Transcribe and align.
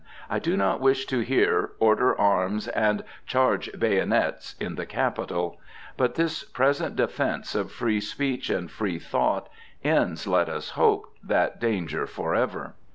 I 0.31 0.39
do 0.39 0.57
not 0.57 0.81
wish 0.81 1.05
to 1.05 1.19
hear, 1.19 1.73
"Order 1.77 2.19
arms!" 2.19 2.67
and 2.67 3.03
"Charge 3.27 3.69
bayonets!" 3.77 4.55
in 4.59 4.73
the 4.73 4.87
Capitol. 4.87 5.61
But 5.95 6.15
this 6.15 6.43
present 6.43 6.95
defence 6.95 7.53
of 7.53 7.71
Free 7.71 8.01
Speech 8.01 8.49
and 8.49 8.71
Free 8.71 8.97
Thought 8.97 9.47
ends, 9.83 10.25
let 10.25 10.49
us 10.49 10.71
hope, 10.71 11.13
that 11.23 11.59
danger 11.59 12.07
forever. 12.07 12.73